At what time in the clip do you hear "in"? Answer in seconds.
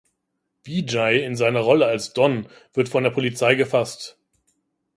1.23-1.35